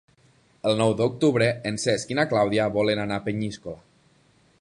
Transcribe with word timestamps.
El 0.69 0.77
nou 0.77 0.93
d'octubre 1.01 1.49
en 1.71 1.77
Cesc 1.83 2.13
i 2.13 2.17
na 2.21 2.25
Clàudia 2.31 2.65
volen 2.79 3.03
anar 3.05 3.21
a 3.23 3.27
Peníscola. 3.29 3.79